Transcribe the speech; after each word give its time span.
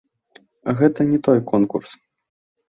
Гэта 0.79 1.05
не 1.11 1.19
той 1.27 1.39
конкурс. 1.53 1.89